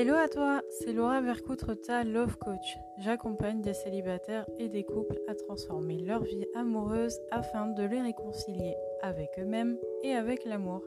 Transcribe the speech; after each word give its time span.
Hello 0.00 0.14
à 0.14 0.28
toi, 0.28 0.62
c'est 0.70 0.94
Laura 0.94 1.20
Vercoutre, 1.20 1.78
ta 1.78 2.04
Love 2.04 2.38
Coach. 2.38 2.78
J'accompagne 3.00 3.60
des 3.60 3.74
célibataires 3.74 4.46
et 4.58 4.70
des 4.70 4.82
couples 4.82 5.20
à 5.28 5.34
transformer 5.34 5.98
leur 5.98 6.22
vie 6.22 6.46
amoureuse 6.54 7.20
afin 7.30 7.66
de 7.66 7.82
les 7.82 8.00
réconcilier 8.00 8.76
avec 9.02 9.28
eux-mêmes 9.38 9.76
et 10.02 10.14
avec 10.14 10.46
l'amour. 10.46 10.82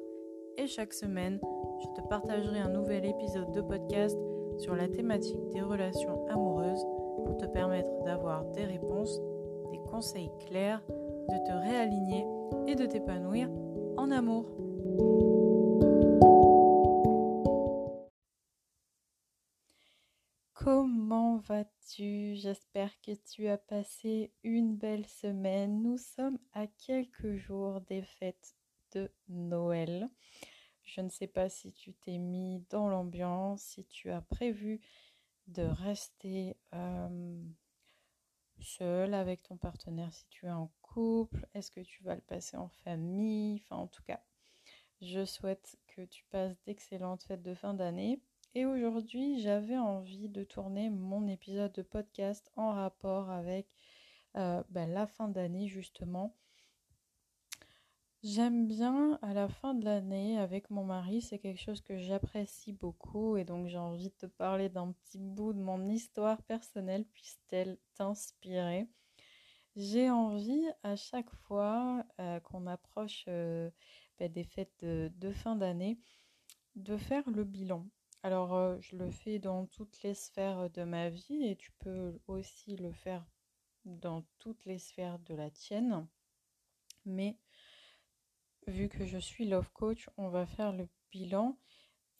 Et 0.57 0.65
chaque 0.65 0.93
semaine, 0.93 1.39
je 1.79 2.01
te 2.01 2.07
partagerai 2.07 2.57
un 2.57 2.69
nouvel 2.69 3.05
épisode 3.05 3.51
de 3.51 3.61
podcast 3.61 4.17
sur 4.57 4.75
la 4.75 4.87
thématique 4.87 5.47
des 5.51 5.61
relations 5.61 6.25
amoureuses 6.29 6.83
pour 7.23 7.37
te 7.37 7.45
permettre 7.45 7.91
d'avoir 8.05 8.45
des 8.45 8.65
réponses, 8.65 9.21
des 9.69 9.79
conseils 9.91 10.31
clairs, 10.47 10.81
de 10.89 11.37
te 11.45 11.51
réaligner 11.51 12.25
et 12.65 12.73
de 12.73 12.87
t'épanouir 12.87 13.47
en 13.95 14.09
amour. 14.09 14.47
Vas-tu 21.53 22.33
J'espère 22.33 22.99
que 23.01 23.11
tu 23.11 23.47
as 23.47 23.59
passé 23.59 24.33
une 24.43 24.75
belle 24.75 25.05
semaine. 25.05 25.83
Nous 25.83 25.99
sommes 25.99 26.39
à 26.51 26.65
quelques 26.65 27.35
jours 27.35 27.79
des 27.81 28.01
fêtes 28.01 28.55
de 28.93 29.11
Noël. 29.29 30.09
Je 30.83 31.01
ne 31.01 31.09
sais 31.09 31.27
pas 31.27 31.49
si 31.49 31.71
tu 31.71 31.93
t'es 31.93 32.17
mis 32.17 32.65
dans 32.71 32.89
l'ambiance, 32.89 33.61
si 33.61 33.85
tu 33.85 34.09
as 34.09 34.21
prévu 34.21 34.81
de 35.45 35.61
rester 35.61 36.57
euh, 36.73 37.43
seul 38.59 39.13
avec 39.13 39.43
ton 39.43 39.55
partenaire 39.55 40.11
si 40.11 40.25
tu 40.29 40.47
es 40.47 40.51
en 40.51 40.71
couple. 40.81 41.47
Est-ce 41.53 41.69
que 41.69 41.81
tu 41.81 42.01
vas 42.01 42.15
le 42.15 42.21
passer 42.21 42.57
en 42.57 42.69
famille? 42.83 43.61
Enfin, 43.63 43.75
en 43.75 43.87
tout 43.87 44.01
cas, 44.01 44.23
je 45.01 45.23
souhaite 45.23 45.77
que 45.85 46.01
tu 46.01 46.25
passes 46.31 46.59
d'excellentes 46.63 47.21
fêtes 47.21 47.43
de 47.43 47.53
fin 47.53 47.75
d'année 47.75 48.23
et 48.55 48.65
aujourd'hui, 48.65 49.41
j'avais 49.41 49.77
envie 49.77 50.29
de 50.29 50.43
tourner 50.43 50.89
mon 50.89 51.27
épisode 51.27 51.71
de 51.73 51.81
podcast 51.81 52.51
en 52.55 52.71
rapport 52.71 53.31
avec 53.31 53.67
euh, 54.35 54.63
ben, 54.69 54.91
la 54.91 55.07
fin 55.07 55.27
d'année 55.27 55.67
justement. 55.67 56.35
J'aime 58.21 58.67
bien 58.67 59.17
à 59.21 59.33
la 59.33 59.49
fin 59.49 59.73
de 59.73 59.83
l'année 59.83 60.37
avec 60.37 60.69
mon 60.69 60.85
mari, 60.85 61.21
c'est 61.21 61.39
quelque 61.39 61.59
chose 61.59 61.81
que 61.81 61.97
j'apprécie 61.97 62.73
beaucoup 62.73 63.37
et 63.37 63.43
donc 63.43 63.67
j'ai 63.67 63.77
envie 63.77 64.09
de 64.09 64.15
te 64.15 64.25
parler 64.27 64.69
d'un 64.69 64.93
petit 64.93 65.17
bout 65.17 65.53
de 65.53 65.59
mon 65.59 65.89
histoire 65.89 66.41
personnelle 66.43 67.05
puisse-t-elle 67.05 67.77
t'inspirer. 67.95 68.87
J'ai 69.75 70.11
envie 70.11 70.69
à 70.83 70.95
chaque 70.95 71.33
fois 71.47 72.05
euh, 72.19 72.39
qu'on 72.39 72.67
approche 72.67 73.25
euh, 73.27 73.71
ben, 74.19 74.31
des 74.31 74.43
fêtes 74.43 74.85
de 74.85 75.31
fin 75.31 75.55
d'année 75.55 75.99
de 76.75 76.97
faire 76.97 77.27
le 77.29 77.43
bilan 77.43 77.87
alors, 78.23 78.55
euh, 78.55 78.77
je 78.79 78.95
le 78.95 79.11
fais 79.11 79.37
dans 79.37 79.65
toutes 79.65 80.01
les 80.01 80.13
sphères 80.13 80.69
de 80.69 80.83
ma 80.83 81.09
vie 81.09 81.45
et 81.45 81.57
tu 81.57 81.71
peux 81.79 82.17
aussi 82.27 82.77
le 82.77 82.93
faire 82.93 83.25
dans 83.83 84.23
toutes 84.39 84.63
les 84.63 84.79
sphères 84.79 85.19
de 85.19 85.35
la 85.35 85.51
tienne. 85.51 86.07
Mais 87.05 87.37
vu 88.67 88.87
que 88.87 89.05
je 89.05 89.17
suis 89.17 89.45
love 89.45 89.69
coach, 89.73 90.09
on 90.15 90.29
va 90.29 90.45
faire 90.45 90.71
le 90.71 90.87
bilan 91.11 91.57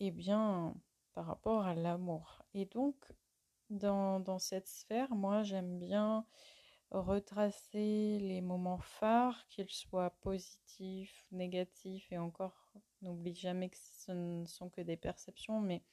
eh 0.02 0.12
bien, 0.12 0.76
par 1.14 1.26
rapport 1.26 1.66
à 1.66 1.74
l'amour. 1.74 2.44
Et 2.54 2.66
donc, 2.66 2.96
dans 3.70 4.40
cette 4.40 4.68
sphère, 4.68 5.16
moi, 5.16 5.44
j'aime 5.44 5.80
bien 5.80 6.26
retracer 6.92 8.20
les 8.20 8.42
moments 8.42 8.80
phares, 8.80 9.48
qu'ils 9.48 9.70
soient 9.70 10.12
positifs, 10.22 11.26
négatifs, 11.32 12.12
et 12.12 12.18
encore, 12.18 12.63
n'oublie 13.02 13.36
jamais 13.36 13.70
que 13.70 13.78
ce 13.78 14.12
ne 14.12 14.46
sont 14.46 14.70
que 14.70 14.82
des 14.82 14.98
perceptions, 14.98 15.60
mais 15.60 15.84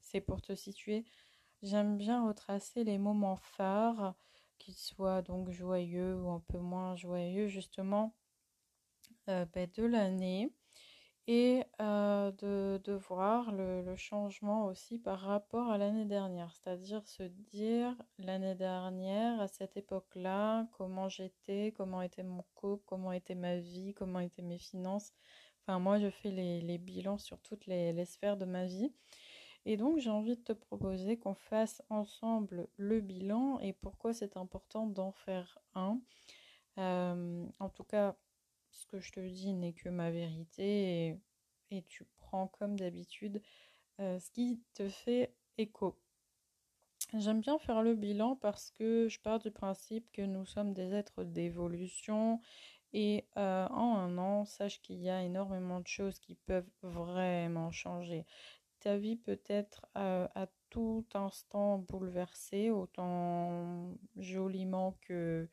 c'est 0.00 0.20
pour 0.20 0.42
te 0.42 0.54
situer. 0.54 1.04
J'aime 1.62 1.96
bien 1.96 2.26
retracer 2.26 2.84
les 2.84 2.98
moments 2.98 3.36
phares, 3.36 4.14
qu'ils 4.58 4.76
soient 4.76 5.22
donc 5.22 5.50
joyeux 5.50 6.16
ou 6.16 6.30
un 6.30 6.42
peu 6.48 6.58
moins 6.58 6.96
joyeux, 6.96 7.48
justement, 7.48 8.14
euh, 9.28 9.44
ben, 9.52 9.68
de 9.74 9.84
l'année 9.84 10.52
et 11.28 11.64
euh, 11.80 12.30
de, 12.32 12.92
voir 12.92 13.50
le, 13.52 13.96
changement 13.96 14.66
aussi 14.66 14.98
par 14.98 15.18
rapport 15.20 15.70
à 15.70 15.78
l'année 15.78 16.04
dernière. 16.04 16.52
C'est-à-dire 16.54 17.06
se 17.06 17.24
dire 17.24 17.96
l'année 18.18 18.54
dernière, 18.54 19.40
à 19.40 19.48
cette 19.48 19.76
époque-là, 19.76 20.68
comment 20.72 21.08
j'étais, 21.08 21.72
comment 21.76 22.02
était 22.02 22.22
mon 22.22 22.44
couple, 22.54 22.84
comment 22.86 23.12
était 23.12 23.34
ma 23.34 23.56
vie, 23.56 23.94
comment 23.94 24.20
étaient 24.20 24.42
mes 24.42 24.58
finances. 24.58 25.12
Enfin, 25.68 25.80
moi, 25.80 25.98
je 25.98 26.10
fais 26.10 26.30
les, 26.30 26.78
bilans 26.78 27.18
sur 27.18 27.40
toutes 27.40 27.66
les, 27.66 28.04
sphères 28.04 28.36
de 28.36 28.44
ma 28.44 28.66
vie. 28.66 28.92
Et 29.64 29.76
donc, 29.76 29.98
j'ai 29.98 30.10
envie 30.10 30.36
de 30.36 30.42
te 30.42 30.52
proposer 30.52 31.18
qu'on 31.18 31.34
fasse 31.34 31.82
ensemble 31.90 32.68
le 32.76 33.00
bilan 33.00 33.58
et 33.58 33.72
pourquoi 33.72 34.12
c'est 34.12 34.36
important 34.36 34.86
d'en 34.86 35.10
faire 35.10 35.58
un. 35.74 36.00
Euh, 36.78 37.44
en 37.58 37.68
tout 37.68 37.82
cas, 37.82 38.16
ce 38.70 38.86
que 38.86 39.00
je 39.00 39.10
te 39.10 39.18
dis 39.18 39.54
n'est 39.54 39.72
que 39.72 39.88
ma 39.88 40.12
vérité 40.12 41.18
et, 41.72 41.82
tu 41.88 42.04
prends 42.16 42.46
comme 42.46 42.78
d'habitude 42.78 43.42
euh, 43.98 44.20
ce 44.20 44.30
qui 44.30 44.62
te 44.74 44.88
fait 44.88 45.34
écho. 45.58 45.98
J'aime 47.14 47.40
bien 47.40 47.58
faire 47.58 47.82
le 47.82 47.96
bilan 47.96 48.36
parce 48.36 48.70
que 48.70 49.08
je 49.08 49.18
pars 49.18 49.40
du 49.40 49.50
principe 49.50 50.12
que 50.12 50.22
nous 50.22 50.46
sommes 50.46 50.74
des 50.74 50.94
êtres 50.94 51.24
d'évolution 51.24 52.40
et 52.92 53.26
euh, 53.36 53.66
en 53.68 53.96
un 53.96 54.18
an, 54.18 54.44
sache 54.44 54.80
qu'il 54.80 55.00
y 55.02 55.10
a 55.10 55.22
énormément 55.22 55.80
de 55.80 55.86
choses 55.86 56.18
qui 56.18 56.34
peuvent 56.34 56.70
vraiment 56.82 57.70
changer. 57.70 58.24
Ta 58.80 58.96
vie 58.96 59.16
peut 59.16 59.40
être 59.48 59.86
euh, 59.96 60.28
à 60.34 60.46
tout 60.70 61.06
instant 61.14 61.78
bouleversée, 61.78 62.70
autant 62.70 63.94
joliment 64.16 64.96
que, 65.02 65.48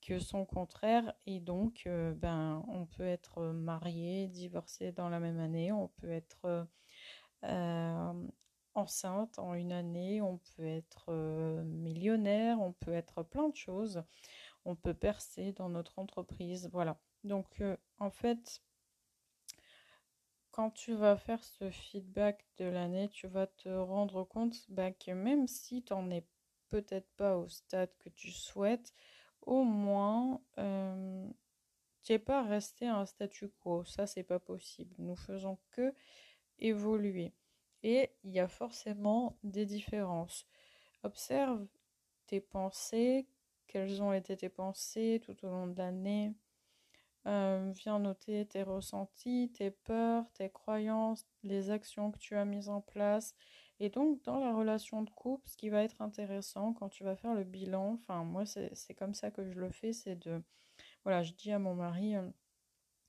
que 0.00 0.18
son 0.18 0.44
contraire. 0.44 1.14
Et 1.26 1.40
donc, 1.40 1.82
euh, 1.86 2.14
ben, 2.14 2.64
on 2.68 2.86
peut 2.86 3.06
être 3.06 3.42
marié, 3.42 4.28
divorcé 4.28 4.92
dans 4.92 5.08
la 5.08 5.20
même 5.20 5.40
année, 5.40 5.72
on 5.72 5.88
peut 5.88 6.10
être 6.10 6.66
enceinte 8.74 9.38
en 9.38 9.54
une 9.54 9.72
année, 9.72 10.20
on 10.22 10.38
peut 10.38 10.66
être 10.66 11.12
millionnaire, 11.64 12.60
on 12.60 12.72
peut 12.72 12.92
être 12.92 13.22
plein 13.22 13.48
de 13.48 13.56
choses, 13.56 14.02
on 14.64 14.76
peut 14.76 14.94
percer 14.94 15.52
dans 15.52 15.68
notre 15.68 15.98
entreprise. 15.98 16.68
Voilà. 16.72 16.98
Donc, 17.24 17.62
en 17.98 18.10
fait, 18.10 18.62
quand 20.50 20.70
tu 20.70 20.94
vas 20.94 21.16
faire 21.16 21.42
ce 21.42 21.70
feedback 21.70 22.44
de 22.58 22.64
l'année, 22.64 23.08
tu 23.08 23.26
vas 23.26 23.46
te 23.46 23.68
rendre 23.68 24.24
compte 24.24 24.56
bah, 24.68 24.90
que 24.90 25.12
même 25.12 25.46
si 25.46 25.82
tu 25.82 25.92
n'en 25.92 26.10
es 26.10 26.24
peut-être 26.68 27.08
pas 27.16 27.36
au 27.36 27.48
stade 27.48 27.90
que 27.98 28.08
tu 28.08 28.30
souhaites, 28.30 28.92
au 29.42 29.64
moins, 29.64 30.40
euh, 30.58 31.28
tu 32.02 32.12
n'es 32.12 32.18
pas 32.18 32.42
resté 32.42 32.86
à 32.86 32.96
un 32.96 33.06
statu 33.06 33.48
quo. 33.48 33.84
Ça, 33.84 34.06
c'est 34.06 34.22
pas 34.22 34.38
possible. 34.38 34.94
Nous 34.98 35.16
faisons 35.16 35.58
que 35.70 35.94
évoluer. 36.58 37.32
Et 37.82 38.10
il 38.24 38.32
y 38.32 38.40
a 38.40 38.48
forcément 38.48 39.38
des 39.42 39.66
différences. 39.66 40.46
Observe 41.02 41.66
tes 42.26 42.40
pensées, 42.40 43.26
quelles 43.70 44.02
ont 44.02 44.12
été 44.12 44.36
tes 44.36 44.48
pensées 44.48 45.22
tout 45.24 45.44
au 45.46 45.48
long 45.48 45.68
de 45.68 45.78
l'année. 45.78 46.34
Euh, 47.26 47.70
viens 47.76 47.98
noter 47.98 48.46
tes 48.46 48.62
ressentis, 48.62 49.52
tes 49.54 49.70
peurs, 49.70 50.24
tes 50.32 50.50
croyances, 50.50 51.26
les 51.44 51.70
actions 51.70 52.10
que 52.10 52.18
tu 52.18 52.34
as 52.34 52.44
mises 52.44 52.68
en 52.68 52.80
place. 52.80 53.34
Et 53.78 53.90
donc, 53.90 54.22
dans 54.24 54.38
la 54.38 54.52
relation 54.52 55.02
de 55.02 55.10
couple, 55.10 55.48
ce 55.48 55.56
qui 55.56 55.68
va 55.68 55.84
être 55.84 56.02
intéressant 56.02 56.72
quand 56.72 56.88
tu 56.88 57.04
vas 57.04 57.16
faire 57.16 57.34
le 57.34 57.44
bilan, 57.44 57.92
enfin, 57.94 58.24
moi, 58.24 58.44
c'est 58.44 58.94
comme 58.98 59.14
ça 59.14 59.30
que 59.30 59.44
je 59.44 59.54
le 59.58 59.70
fais, 59.70 59.92
c'est 59.92 60.16
de, 60.16 60.42
voilà, 61.04 61.22
je 61.22 61.32
dis 61.32 61.52
à 61.52 61.58
mon 61.58 61.74
mari, 61.74 62.16
euh, 62.16 62.28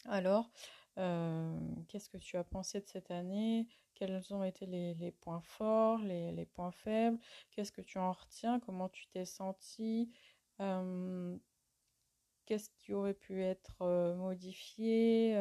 alors, 0.06 0.51
euh, 0.97 1.57
qu'est-ce 1.88 2.09
que 2.09 2.18
tu 2.18 2.38
as 2.38 2.44
pensé 2.44 2.80
de 2.81 2.88
cette 2.88 3.12
année? 3.12 3.68
Quels 3.95 4.33
ont 4.33 4.44
été 4.44 4.65
les, 4.65 5.12
points 5.21 5.41
forts, 5.41 6.00
les, 6.00 6.45
points 6.53 6.71
faibles? 6.71 7.19
Qu'est-ce 7.51 7.71
que 7.71 7.81
tu 7.81 7.97
en 7.97 8.12
retiens? 8.12 8.59
Comment 8.59 8.89
tu 8.89 9.07
t'es 9.07 9.25
senti 9.25 10.12
euh, 10.61 11.37
Qu'est-ce 12.45 12.69
qui 12.69 12.93
aurait 12.93 13.13
pu 13.13 13.41
être 13.43 14.15
modifié 14.17 15.37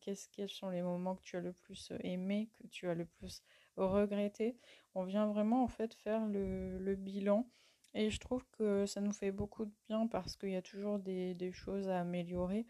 Quels 0.00 0.48
sont 0.50 0.68
les 0.68 0.82
moments 0.82 1.16
que 1.16 1.22
tu 1.22 1.36
as 1.36 1.40
le 1.40 1.52
plus 1.52 1.92
aimé, 2.00 2.50
que 2.60 2.66
tu 2.66 2.86
as 2.88 2.94
le 2.94 3.06
plus 3.06 3.42
regretter. 3.76 4.56
On 4.94 5.04
vient 5.04 5.26
vraiment 5.26 5.64
en 5.64 5.68
fait 5.68 5.94
faire 5.94 6.26
le, 6.26 6.94
bilan. 6.96 7.48
Et 7.94 8.10
je 8.10 8.20
trouve 8.20 8.44
que 8.52 8.86
ça 8.86 9.00
nous 9.00 9.12
fait 9.12 9.32
beaucoup 9.32 9.64
de 9.64 9.72
bien 9.88 10.06
parce 10.06 10.36
qu'il 10.36 10.50
y 10.50 10.56
a 10.56 10.62
toujours 10.62 10.98
des, 10.98 11.52
choses 11.52 11.88
à 11.88 12.00
améliorer. 12.00 12.66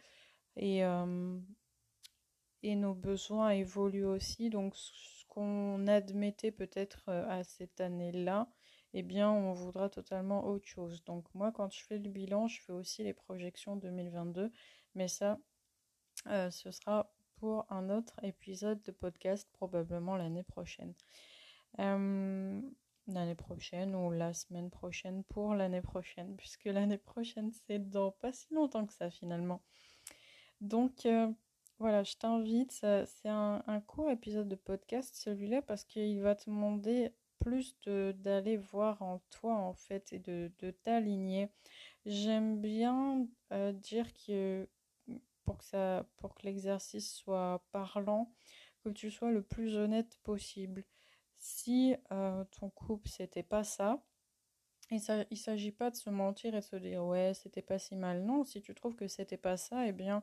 Et, 0.56 0.85
euh, 0.85 1.38
et 2.62 2.76
nos 2.76 2.94
besoins 2.94 3.50
évoluent 3.50 4.05
aussi. 4.05 4.50
Donc 4.50 4.76
ce 4.76 5.25
qu'on 5.29 5.87
admettait 5.87 6.52
peut-être 6.52 7.05
euh, 7.08 7.29
à 7.29 7.44
cette 7.44 7.81
année-là, 7.81 8.49
eh 8.95 9.03
bien 9.03 9.31
on 9.31 9.53
voudra 9.53 9.89
totalement 9.89 10.47
autre 10.47 10.67
chose. 10.67 11.05
Donc 11.05 11.27
moi 11.35 11.53
quand 11.53 11.71
je 11.73 11.83
fais 11.85 11.99
le 11.99 12.09
bilan, 12.09 12.49
je 12.49 12.61
fais 12.61 12.73
aussi 12.73 13.03
les 13.03 13.15
projections 13.15 13.77
2022. 13.77 14.53
Mais 14.95 15.09
ça, 15.09 15.39
euh, 16.27 16.51
ce 16.51 16.71
sera 16.71 17.13
pour 17.37 17.67
un 17.71 17.89
autre 17.91 18.23
épisode 18.23 18.83
de 18.83 18.93
podcast 18.93 19.49
probablement 19.53 20.17
l'année 20.17 20.43
prochaine. 20.43 20.95
l'année 21.79 23.35
prochaine 23.35 23.95
ou 23.97 24.13
la 24.13 24.33
semaine 24.33 24.71
prochaine 24.71 25.25
pour 25.25 25.55
l'année 25.55 25.81
prochaine, 25.83 26.37
puisque 26.37 26.67
l'année 26.67 26.99
prochaine, 26.99 27.51
c'est 27.67 27.91
dans 27.91 28.13
pas 28.13 28.33
si 28.33 28.53
longtemps 28.55 28.87
que 28.87 28.93
ça 28.93 29.11
finalement. 29.11 29.63
Donc 30.61 31.07
voilà, 31.79 32.03
je 32.05 32.15
t'invite, 32.17 32.73
c'est 32.73 33.29
un, 33.29 33.63
un, 33.67 33.81
court 33.81 34.11
épisode 34.11 34.49
de 34.49 34.55
podcast 34.55 35.15
celui-là 35.17 35.63
parce 35.63 35.85
qu'il 35.85 36.21
va 36.21 36.35
te 36.35 36.51
demander 36.51 37.11
plus 37.41 37.77
d'aller 37.85 38.57
voir 38.57 39.03
en 39.03 39.21
toi 39.31 39.55
en 39.55 39.73
fait 39.73 40.13
et 40.13 40.19
de, 40.19 40.51
t'aligner. 40.83 41.49
J'aime 42.07 42.61
bien 42.61 43.27
dire 43.75 44.07
que 44.15 44.69
pour 45.45 45.59
que 45.59 45.65
ça 45.65 46.07
pour 46.19 46.35
que 46.35 46.47
l'exercice 46.47 47.13
soit 47.13 47.65
parlant, 47.73 48.33
que 48.85 48.91
tu 48.91 49.11
sois 49.11 49.31
le 49.31 49.43
plus 49.43 49.77
honnête 49.77 50.19
possible. 50.23 50.85
Si 51.39 51.97
euh, 52.13 52.45
ton 52.59 52.71
couple 52.71 53.09
c'était 53.09 53.43
pas 53.43 53.65
ça, 53.65 54.03
il 54.91 55.01
ne 55.31 55.37
s'agit 55.37 55.73
pas 55.73 55.91
de 55.91 55.97
se 55.97 56.11
mentir 56.11 56.55
et 56.55 56.63
se 56.63 56.77
dire 56.77 57.05
ouais 57.05 57.33
c'était 57.35 57.63
pas 57.63 57.79
si 57.79 57.97
mal. 57.97 58.23
Non, 58.23 58.45
si 58.45 58.61
tu 58.63 58.75
trouves 58.75 58.97
que 58.97 59.09
c'était 59.09 59.37
pas 59.37 59.57
ça, 59.57 59.87
eh 59.87 59.93
bien 59.93 60.23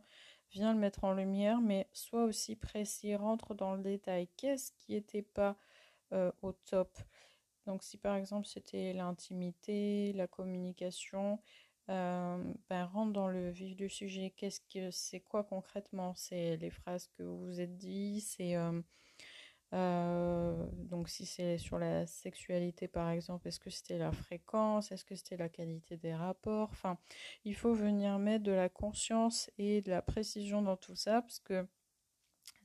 viens 0.52 0.74
le 0.74 0.80
mettre 0.80 1.04
en 1.04 1.14
lumière, 1.14 1.62
mais 1.62 1.90
sois 1.94 2.24
aussi 2.24 2.56
précis, 2.56 3.16
rentre 3.16 3.54
dans 3.54 3.76
le 3.76 3.84
détail. 3.84 4.30
Qu'est-ce 4.38 4.72
qui 4.72 4.96
était 4.96 5.22
pas 5.22 5.58
euh, 6.14 6.32
au 6.42 6.52
top. 6.54 6.98
Donc 7.66 7.84
si 7.84 7.98
par 7.98 8.16
exemple 8.16 8.48
c'était 8.48 8.94
l'intimité, 8.94 10.14
la 10.14 10.28
communication, 10.28 11.40
euh, 11.90 12.54
ben, 12.70 12.86
rentre 12.86 13.14
dans 13.14 13.28
le 13.28 13.50
vif 13.50 13.76
du 13.76 13.90
sujet. 13.90 14.34
Qu'est-ce 14.36 14.62
que 14.62 14.92
c'est 14.92 15.22
quoi 15.22 15.44
concrètement? 15.44 16.14
C'est 16.16 16.58
les 16.58 16.70
phrases 16.70 17.08
que 17.18 17.24
vous 17.24 17.46
vous 17.46 17.60
êtes 17.62 17.78
dit, 17.78 18.22
c'est 18.22 18.56
euh, 19.74 20.66
donc 20.72 21.10
si 21.10 21.26
c'est 21.26 21.58
sur 21.58 21.78
la 21.78 22.06
sexualité 22.06 22.88
par 22.88 23.10
exemple, 23.10 23.48
est-ce 23.48 23.60
que 23.60 23.70
c'était 23.70 23.98
la 23.98 24.12
fréquence, 24.14 24.92
est-ce 24.92 25.04
que 25.04 25.16
c'était 25.16 25.38
la 25.38 25.50
qualité 25.50 25.98
des 25.98 26.14
rapports? 26.16 26.70
Enfin, 26.72 26.98
il 27.44 27.56
faut 27.56 27.74
venir 27.74 28.18
mettre 28.18 28.44
de 28.46 28.54
la 28.54 28.70
conscience 28.70 29.52
et 29.58 29.82
de 29.82 29.90
la 29.92 30.02
précision 30.02 30.62
dans 30.62 30.78
tout 30.78 30.96
ça 30.96 31.22
parce 31.22 31.40
que 31.40 31.68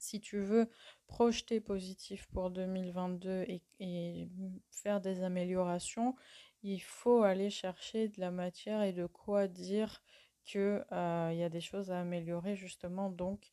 si 0.02 0.20
tu 0.20 0.40
veux 0.40 0.68
projeter 1.06 1.60
positif 1.60 2.26
pour 2.32 2.50
2022 2.50 3.44
et, 3.48 3.62
et 3.80 4.28
faire 4.70 5.00
des 5.00 5.22
améliorations, 5.22 6.14
il 6.62 6.80
faut 6.80 7.22
aller 7.22 7.50
chercher 7.50 8.08
de 8.08 8.20
la 8.20 8.30
matière 8.30 8.82
et 8.82 8.92
de 8.92 9.06
quoi 9.06 9.48
dire 9.48 10.02
qu'il 10.44 10.84
euh, 10.92 11.32
y 11.32 11.42
a 11.42 11.48
des 11.48 11.60
choses 11.60 11.90
à 11.90 12.00
améliorer 12.00 12.56
justement. 12.56 13.10
Donc, 13.10 13.50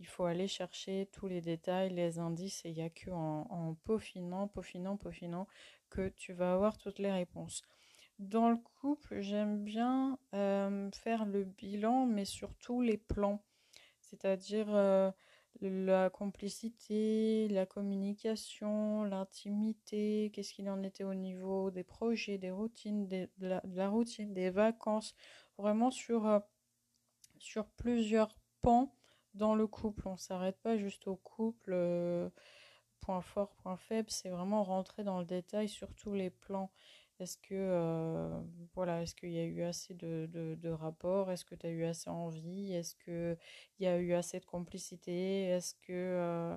il 0.00 0.06
faut 0.06 0.24
aller 0.24 0.48
chercher 0.48 1.08
tous 1.12 1.28
les 1.28 1.40
détails, 1.40 1.90
les 1.90 2.18
indices, 2.18 2.64
et 2.64 2.70
il 2.70 2.74
n'y 2.74 2.82
a 2.82 2.90
que 2.90 3.10
en, 3.10 3.76
peaufinant, 3.84 4.48
peaufinant, 4.48 4.96
peaufinant 4.96 5.46
que 5.90 6.08
tu 6.08 6.32
vas 6.32 6.52
avoir 6.52 6.78
toutes 6.78 6.98
les 6.98 7.12
réponses. 7.12 7.62
Dans 8.18 8.50
le 8.50 8.56
couple, 8.80 9.20
j'aime 9.20 9.62
bien 9.62 10.18
euh, 10.34 10.90
faire 10.92 11.24
le 11.24 11.44
bilan, 11.44 12.06
mais 12.06 12.24
surtout 12.24 12.82
les 12.82 12.96
plans. 12.96 13.42
C'est-à-dire 14.00 14.66
euh, 14.74 15.10
la 15.60 16.10
complicité, 16.10 17.48
la 17.48 17.66
communication, 17.66 19.04
l'intimité, 19.04 20.30
qu'est-ce 20.34 20.54
qu'il 20.54 20.68
en 20.68 20.82
était 20.82 21.04
au 21.04 21.14
niveau 21.14 21.70
des 21.70 21.84
projets, 21.84 22.38
des 22.38 22.50
routines, 22.50 23.06
de, 23.06 23.28
la, 23.38 23.88
routine, 23.88 24.32
des 24.32 24.50
vacances, 24.50 25.14
vraiment 25.58 25.90
sur, 25.90 26.26
euh, 26.26 26.40
plusieurs 27.76 28.36
pans 28.60 28.94
dans 29.34 29.54
le 29.54 29.66
couple. 29.66 30.08
On 30.08 30.12
ne 30.12 30.18
s'arrête 30.18 30.60
pas 30.60 30.76
juste 30.76 31.06
au 31.06 31.16
couple, 31.16 31.72
euh, 31.74 32.28
point 33.00 33.20
fort, 33.20 33.54
point 33.62 33.76
faible, 33.76 34.10
c'est 34.10 34.30
vraiment 34.30 34.64
rentrer 34.64 35.04
dans 35.04 35.18
le 35.18 35.26
détail 35.26 35.68
sur 35.68 35.94
tous 35.94 36.14
les 36.14 36.30
plans. 36.30 36.72
Est-ce 37.22 37.38
que 37.38 37.54
euh, 37.54 38.42
voilà, 38.74 39.02
est-ce 39.02 39.14
qu'il 39.14 39.30
y 39.30 39.38
a 39.38 39.44
eu 39.44 39.62
assez 39.62 39.94
de, 39.94 40.28
de, 40.32 40.70
rapports? 40.70 41.30
Est-ce 41.30 41.44
que 41.44 41.54
tu 41.54 41.66
as 41.66 41.70
eu 41.70 41.84
assez 41.84 42.10
envie? 42.10 42.72
Est-ce 42.72 42.96
qu'il 42.96 43.38
y 43.78 43.86
a 43.86 43.96
eu 43.98 44.12
assez 44.12 44.40
de 44.40 44.44
complicité? 44.44 45.44
Est-ce 45.44 45.74
que 45.76 45.92
euh, 45.92 46.56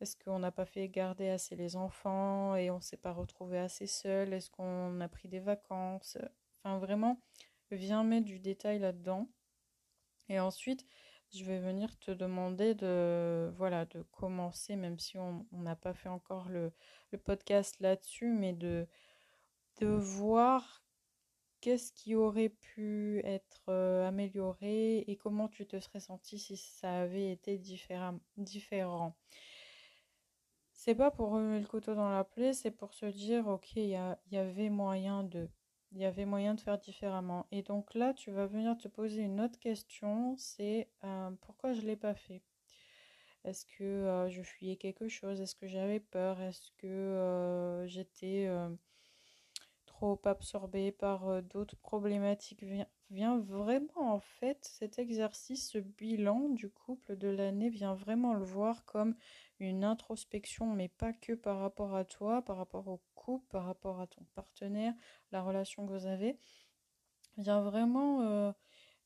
est-ce 0.00 0.16
qu'on 0.16 0.40
n'a 0.40 0.50
pas 0.50 0.64
fait 0.66 0.88
garder 0.88 1.28
assez 1.28 1.54
les 1.54 1.76
enfants 1.76 2.56
et 2.56 2.70
on 2.70 2.80
s'est 2.80 2.96
pas 2.96 3.12
retrouvé 3.12 3.58
assez 3.58 3.86
seul? 3.86 4.32
Est-ce 4.32 4.50
qu'on 4.50 5.00
a 5.00 5.08
pris 5.08 5.28
des 5.28 5.40
vacances? 5.40 6.18
Enfin 6.64 6.78
vraiment, 6.78 7.20
viens 7.70 8.02
mettre 8.02 8.26
du 8.26 8.40
détail 8.40 8.80
là-dedans. 8.80 9.28
Et 10.28 10.40
ensuite, 10.40 10.86
je 11.32 11.44
vais 11.44 11.60
venir 11.60 11.96
te 12.00 12.10
demander 12.10 12.74
de 12.74 13.52
voilà 13.56 13.84
de 13.86 14.02
commencer, 14.02 14.74
même 14.74 14.98
si 14.98 15.18
on 15.18 15.46
n'a 15.52 15.76
pas 15.76 15.94
fait 15.94 16.08
encore 16.08 16.48
le, 16.48 16.72
le 17.12 17.18
podcast 17.18 17.78
là-dessus, 17.80 18.32
mais 18.32 18.52
de 18.52 18.88
de 19.80 19.88
voir 19.88 20.84
qu'est-ce 21.60 21.92
qui 21.92 22.14
aurait 22.14 22.50
pu 22.50 23.20
être 23.24 23.72
amélioré 24.06 24.98
et 25.06 25.16
comment 25.16 25.48
tu 25.48 25.66
te 25.66 25.78
serais 25.80 26.00
senti 26.00 26.38
si 26.38 26.56
ça 26.56 27.00
avait 27.00 27.32
été 27.32 27.58
différent. 27.58 29.16
C'est 30.72 30.94
pas 30.94 31.10
pour 31.10 31.30
remuer 31.30 31.60
le 31.60 31.66
couteau 31.66 31.94
dans 31.94 32.10
la 32.10 32.24
plaie, 32.24 32.54
c'est 32.54 32.70
pour 32.70 32.94
se 32.94 33.06
dire 33.06 33.46
ok, 33.48 33.76
il 33.76 33.88
y, 34.30 34.36
avait 34.36 34.70
moyen 34.70 35.24
de. 35.24 35.48
Il 35.92 35.98
y 35.98 36.04
avait 36.04 36.24
moyen 36.24 36.54
de 36.54 36.60
faire 36.60 36.78
différemment. 36.78 37.46
Et 37.50 37.62
donc 37.62 37.94
là, 37.94 38.14
tu 38.14 38.30
vas 38.30 38.46
venir 38.46 38.78
te 38.78 38.88
poser 38.88 39.22
une 39.22 39.40
autre 39.40 39.58
question, 39.58 40.36
c'est 40.38 40.88
euh, 41.04 41.30
pourquoi 41.42 41.72
je 41.72 41.82
ne 41.82 41.86
l'ai 41.86 41.96
pas 41.96 42.14
fait? 42.14 42.42
Est-ce 43.44 43.66
que 43.66 44.26
je 44.30 44.42
fuyais 44.42 44.76
quelque 44.76 45.08
chose? 45.08 45.40
Est-ce 45.40 45.54
que 45.54 45.66
j'avais 45.66 46.00
peur? 46.00 46.40
Est-ce 46.40 46.70
que 46.78 47.84
j'étais 47.86 48.48
absorbé 50.24 50.92
par 50.92 51.28
euh, 51.28 51.40
d'autres 51.40 51.76
problématiques. 51.76 52.64
Vient, 53.10 53.38
vraiment 53.38 54.14
en 54.14 54.20
fait 54.20 54.58
cet 54.62 54.98
exercice, 54.98 55.70
ce 55.70 55.78
bilan 55.78 56.48
du 56.50 56.70
couple 56.70 57.16
de 57.16 57.28
l'année 57.28 57.68
vient 57.68 57.94
vraiment 57.94 58.34
le 58.34 58.44
voir 58.44 58.84
comme 58.84 59.16
une 59.58 59.82
introspection, 59.84 60.72
mais 60.74 60.88
pas 60.88 61.12
que 61.12 61.32
par 61.32 61.58
rapport 61.58 61.94
à 61.94 62.04
toi, 62.04 62.42
par 62.42 62.56
rapport 62.56 62.86
au 62.86 63.00
couple, 63.14 63.46
par 63.50 63.64
rapport 63.64 64.00
à 64.00 64.06
ton 64.06 64.24
partenaire, 64.34 64.94
la 65.32 65.42
relation 65.42 65.86
que 65.86 65.92
vous 65.92 66.06
avez. 66.06 66.38
Vient 67.36 67.62
vraiment 67.62 68.22
euh, 68.22 68.52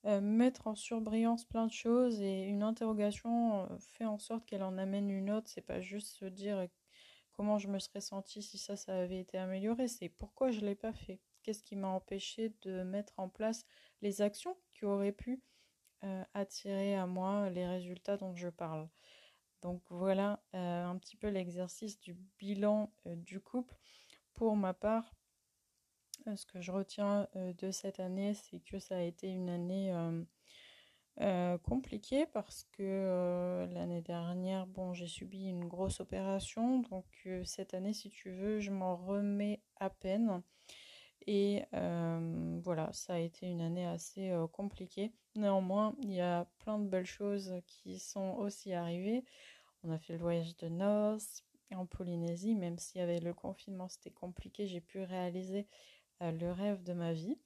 euh, 0.07 0.21
mettre 0.21 0.67
en 0.67 0.75
surbrillance 0.75 1.45
plein 1.45 1.67
de 1.67 1.73
choses 1.73 2.21
et 2.21 2.43
une 2.43 2.63
interrogation 2.63 3.69
fait 3.79 4.07
en 4.07 4.19
sorte 4.19 4.45
qu'elle 4.45 4.63
en 4.63 4.77
amène 4.77 5.11
une 5.11 5.31
autre. 5.31 5.49
C'est 5.49 5.67
pas 5.67 5.81
juste 5.81 6.09
se 6.09 6.27
dire 6.27 6.69
comment 7.35 7.59
je 7.59 7.69
me 7.69 7.79
serais 7.79 8.01
sentie 8.01 8.43
si 8.43 8.59
ça, 8.59 8.75
avait 8.89 9.21
été 9.21 9.39
amélioré. 9.39 9.89
C'est 9.89 10.09
pourquoi 10.09 10.51
je 10.51 10.61
ne 10.61 10.67
l'ai 10.67 10.75
pas 10.75 10.93
fait. 10.93 11.21
Qu'est-ce 11.43 11.63
qui 11.63 11.77
m'a 11.77 11.89
empêché 11.89 12.55
de 12.63 12.83
mettre 12.83 13.13
en 13.19 13.29
place 13.29 13.67
les 14.01 14.23
actions 14.23 14.57
qui 14.73 14.87
auraient 14.87 15.13
pu 15.13 15.43
euh, 16.05 16.25
attirer 16.33 16.97
à 16.97 17.07
moi 17.07 17.51
les 17.51 17.67
résultats 17.67 18.17
dont 18.17 18.35
je 18.35 18.49
parle? 18.49 18.89
Donc 19.63 19.83
voilà 19.91 20.43
euh, 20.55 20.85
un 20.85 20.97
petit 20.99 21.17
peu 21.17 21.29
l'exercice 21.29 22.01
du 22.01 22.15
bilan 22.39 22.93
euh, 23.07 23.17
du 23.17 23.41
couple. 23.41 23.77
Pour 24.33 24.57
ma 24.57 24.75
part, 24.75 25.15
ce 26.37 26.47
que 26.47 26.61
je 26.61 26.73
retiens 26.73 27.29
de 27.35 27.71
cette 27.71 28.01
année, 28.01 28.35
c'est 28.35 28.59
que 28.61 28.79
ça 28.79 28.97
a 28.97 29.03
été 29.03 29.29
une 29.29 29.49
année 29.49 29.93
euh, 31.21 31.59
compliqué 31.59 32.27
parce 32.27 32.65
que 32.73 32.83
euh, 32.83 33.67
l'année 33.67 34.03
dernière, 34.03 34.67
bon, 34.67 34.95
j'ai 34.95 35.07
subi 35.07 35.45
une 35.45 35.69
grosse 35.69 36.01
opération, 36.01 36.81
donc 36.81 37.07
euh, 37.27 37.45
cette 37.45 37.73
année, 37.73 37.93
si 37.93 38.11
tu 38.11 38.31
veux, 38.31 38.59
je 38.59 38.73
m'en 38.73 38.97
remets 38.97 39.63
à 39.77 39.91
peine. 39.91 40.43
Et 41.27 41.65
voilà, 41.73 42.93
ça 42.93 43.15
a 43.15 43.19
été 43.19 43.47
une 43.47 43.63
année 43.63 43.87
assez 43.87 44.31
compliquée. 44.53 45.11
Néanmoins, 45.37 45.95
il 46.03 46.13
y 46.13 46.21
a 46.21 46.47
plein 46.59 46.79
de 46.79 46.87
belles 46.87 47.07
choses 47.07 47.55
qui 47.67 47.99
sont 47.99 48.35
aussi 48.35 48.75
arrivées. 48.75 49.25
On 49.85 49.91
a 49.91 49.99
fait 49.99 50.13
le 50.13 50.19
voyage 50.19 50.55
de 50.59 50.69
noces 50.69 51.43
en 51.73 51.87
Polynésie, 51.87 52.55
même 52.55 52.79
s'il 52.79 53.01
y 53.01 53.05
avait 53.05 53.21
le 53.21 53.33
confinement, 53.33 53.89
c'était 53.89 54.11
compliqué, 54.11 54.67
j'ai 54.67 54.83
pu 54.83 55.01
réaliser 55.03 55.67
le 56.21 56.53
rêve 56.53 56.83
de 56.83 56.93
ma 56.93 57.15
vie. 57.15 57.39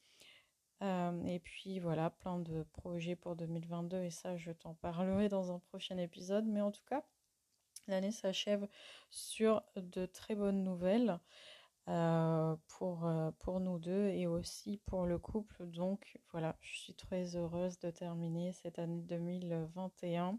Euh, 0.83 1.25
et 1.25 1.41
puis 1.41 1.81
voilà, 1.81 2.11
plein 2.11 2.39
de 2.39 2.63
projets 2.73 3.17
pour 3.17 3.35
2022 3.35 4.03
et 4.03 4.11
ça, 4.11 4.37
je 4.37 4.53
t'en 4.53 4.75
parlerai 4.75 5.29
dans 5.29 5.53
un 5.53 5.59
prochain 5.59 5.99
épisode. 5.99 6.47
Mais 6.47 6.61
en 6.61 6.71
tout 6.71 6.85
cas, 6.89 7.05
l'année 7.89 8.13
s'achève 8.13 8.69
sur 9.11 9.63
de 9.77 10.07
très 10.07 10.35
bonnes 10.35 10.63
nouvelles 10.63 11.19
euh, 11.89 12.55
pour, 12.69 13.07
euh, 13.07 13.31
pour 13.39 13.61
nous 13.61 13.79
deux 13.79 14.09
et 14.09 14.27
aussi 14.27 14.79
pour 14.87 15.07
le 15.07 15.19
couple. 15.19 15.67
Donc 15.67 16.19
voilà, 16.31 16.57
je 16.61 16.77
suis 16.77 16.95
très 16.95 17.37
heureuse 17.37 17.79
de 17.81 17.91
terminer 17.91 18.53
cette 18.53 18.79
année 18.79 19.03
2021 19.03 20.39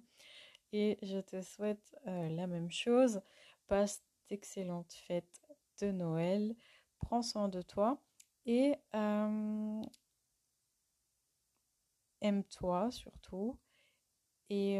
et 0.71 0.99
je 1.01 1.19
te 1.19 1.41
souhaite 1.41 1.95
la 2.05 2.47
même 2.47 2.71
chose. 2.71 3.21
Passe 3.67 4.03
d'excellentes 4.29 4.93
fêtes 4.93 5.41
de 5.81 5.91
Noël. 5.91 6.55
Prends 6.99 7.23
soin 7.23 7.49
de 7.49 7.61
toi. 7.61 7.99
Et 8.45 8.75
aime-toi 12.21 12.91
surtout 12.91 13.59
Et 14.49 14.79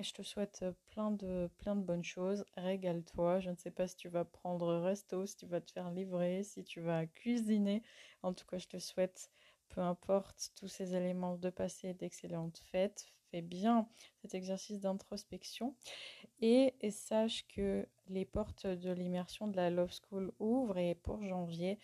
je 0.00 0.12
te 0.12 0.22
souhaite 0.22 0.64
plein 0.88 1.10
de, 1.10 1.50
plein 1.58 1.74
de 1.74 1.82
bonnes 1.82 2.04
choses. 2.04 2.44
Régale-toi. 2.56 3.40
Je 3.40 3.50
ne 3.50 3.56
sais 3.56 3.70
pas 3.70 3.88
si 3.88 3.96
tu 3.96 4.08
vas 4.08 4.24
prendre 4.24 4.76
resto, 4.76 5.26
si 5.26 5.36
tu 5.36 5.46
vas 5.46 5.60
te 5.60 5.72
faire 5.72 5.90
livrer, 5.90 6.44
si 6.44 6.62
tu 6.62 6.80
vas 6.80 7.06
cuisiner. 7.06 7.82
En 8.22 8.32
tout 8.32 8.46
cas, 8.46 8.58
je 8.58 8.68
te 8.68 8.78
souhaite, 8.78 9.30
peu 9.68 9.80
importe 9.80 10.52
tous 10.56 10.68
ces 10.68 10.94
éléments, 10.94 11.36
de 11.36 11.50
passer 11.50 11.94
d'excellentes 11.94 12.62
fêtes. 12.70 13.06
Fais 13.30 13.42
bien 13.42 13.88
cet 14.22 14.34
exercice 14.34 14.80
d'introspection. 14.80 15.74
Et 16.40 16.74
sache 16.90 17.46
que 17.48 17.86
les 18.06 18.24
portes 18.24 18.66
de 18.66 18.92
l'immersion 18.92 19.48
de 19.48 19.56
la 19.56 19.70
Love 19.70 19.92
School 19.92 20.32
ouvrent. 20.38 20.78
Et 20.78 20.94
pour 20.94 21.22
janvier, 21.24 21.78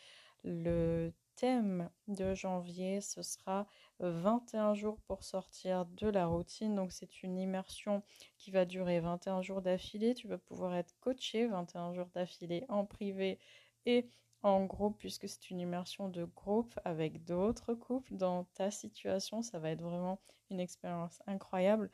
le 0.45 1.13
thème 1.37 1.91
de 2.09 2.35
janvier, 2.35 3.01
ce 3.01 3.23
sera 3.23 3.67
21 4.01 4.75
jours 4.75 5.01
pour 5.07 5.25
sortir 5.25 5.87
de 5.87 6.09
la 6.09 6.27
routine. 6.27 6.75
Donc 6.75 6.93
c'est 6.93 7.23
une 7.23 7.39
immersion 7.39 8.03
qui 8.39 8.51
va 8.51 8.65
durer 8.65 9.01
21 9.01 9.43
jours 9.43 9.63
d'affilée. 9.63 10.15
Tu 10.15 10.29
vas 10.29 10.39
pouvoir 10.39 10.75
être 10.75 10.95
coaché 11.01 11.47
21 11.47 11.95
jours 11.95 12.09
d'affilée 12.15 12.65
en 12.69 12.85
privé 12.85 13.39
et 13.87 14.09
en 14.43 14.65
groupe 14.65 14.99
puisque 14.99 15.29
c'est 15.29 15.51
une 15.51 15.61
immersion 15.61 16.09
de 16.09 16.25
groupe 16.25 16.79
avec 16.85 17.25
d'autres 17.25 17.75
couples 17.75 18.17
dans 18.17 18.45
ta 18.55 18.71
situation. 18.71 19.43
Ça 19.43 19.59
va 19.59 19.71
être 19.71 19.83
vraiment 19.83 20.21
une 20.51 20.61
expérience 20.61 21.23
incroyable. 21.27 21.91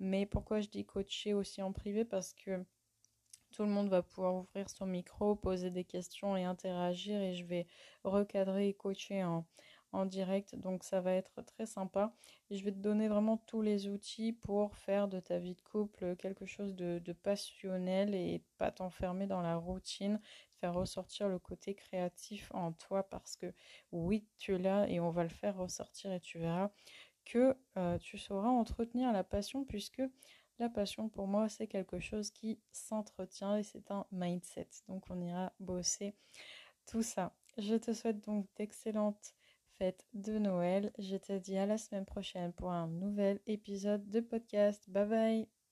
Mais 0.00 0.26
pourquoi 0.26 0.60
je 0.60 0.68
dis 0.68 0.84
coacher 0.84 1.34
aussi 1.34 1.62
en 1.62 1.72
privé? 1.72 2.04
Parce 2.04 2.34
que 2.34 2.64
tout 3.54 3.62
le 3.62 3.68
monde 3.68 3.88
va 3.88 4.02
pouvoir 4.02 4.34
ouvrir 4.34 4.68
son 4.68 4.84
micro, 4.84 5.36
poser 5.36 5.70
des 5.70 5.84
questions 5.84 6.36
et 6.36 6.42
interagir 6.42 7.20
et 7.20 7.34
je 7.34 7.44
vais 7.44 7.66
recadrer 8.02 8.68
et 8.68 8.74
coacher 8.74 9.22
en, 9.22 9.46
direct. 10.06 10.56
Donc 10.56 10.82
ça 10.82 11.00
va 11.00 11.12
être 11.12 11.40
très 11.42 11.66
sympa. 11.66 12.12
Je 12.50 12.64
vais 12.64 12.72
te 12.72 12.78
donner 12.78 13.06
vraiment 13.06 13.36
tous 13.36 13.62
les 13.62 13.86
outils 13.86 14.32
pour 14.32 14.74
faire 14.74 15.06
de 15.06 15.20
ta 15.20 15.38
vie 15.38 15.54
de 15.54 15.60
couple 15.60 16.16
quelque 16.16 16.46
chose 16.46 16.74
de, 16.74 16.98
de 16.98 17.12
passionnel 17.12 18.12
et 18.12 18.42
pas 18.58 18.72
t'enfermer 18.72 19.28
dans 19.28 19.40
la 19.40 19.54
routine, 19.54 20.20
faire 20.58 20.74
ressortir 20.74 21.28
le 21.28 21.38
côté 21.38 21.76
créatif 21.76 22.50
en 22.54 22.72
toi 22.72 23.04
parce 23.04 23.36
que 23.36 23.54
oui, 23.92 24.26
tu 24.36 24.58
l'as 24.58 24.88
et 24.88 24.98
on 24.98 25.12
va 25.12 25.22
le 25.22 25.28
faire 25.28 25.56
ressortir 25.56 26.10
et 26.10 26.18
tu 26.18 26.40
verras 26.40 26.72
que 27.24 27.56
euh, 27.76 27.96
tu 27.98 28.18
sauras 28.18 28.48
entretenir 28.48 29.12
la 29.12 29.22
passion 29.22 29.64
puisque 29.64 30.02
la 30.58 30.68
passion, 30.68 31.08
pour 31.08 31.26
moi, 31.26 31.48
c'est 31.48 31.66
quelque 31.66 31.98
chose 32.00 32.30
qui 32.30 32.60
s'entretient 32.72 33.56
et 33.56 33.62
c'est 33.62 33.90
un 33.90 34.06
mindset. 34.12 34.68
Donc, 34.88 35.04
on 35.10 35.20
ira 35.20 35.52
bosser 35.60 36.14
tout 36.86 37.02
ça. 37.02 37.34
Je 37.58 37.74
te 37.74 37.92
souhaite 37.92 38.24
donc 38.24 38.46
d'excellentes 38.56 39.34
fêtes 39.78 40.06
de 40.12 40.38
Noël. 40.38 40.92
Je 40.98 41.16
te 41.16 41.36
dis 41.38 41.56
à 41.56 41.66
la 41.66 41.78
semaine 41.78 42.06
prochaine 42.06 42.52
pour 42.52 42.70
un 42.72 42.88
nouvel 42.88 43.40
épisode 43.46 44.08
de 44.10 44.20
podcast. 44.20 44.88
Bye 44.88 45.06
bye 45.06 45.53